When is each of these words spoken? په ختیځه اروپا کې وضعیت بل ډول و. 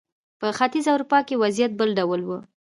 په 0.39 0.47
ختیځه 0.57 0.91
اروپا 0.93 1.19
کې 1.27 1.41
وضعیت 1.43 1.71
بل 1.79 1.89
ډول 1.99 2.21
و. 2.25 2.29